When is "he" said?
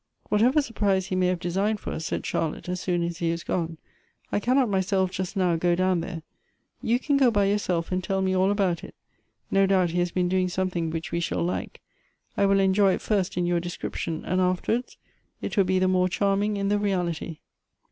1.09-1.15, 3.19-3.29, 9.91-9.99